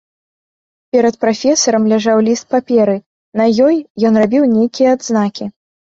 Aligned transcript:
Перад 0.95 1.15
прафесарам 1.25 1.83
ляжаў 1.91 2.17
ліст 2.29 2.45
паперы, 2.55 2.95
на 3.43 3.47
ёй 3.67 3.75
ён 4.11 4.19
рабіў 4.25 4.43
нейкія 4.55 4.87
адзнакі. 4.99 5.45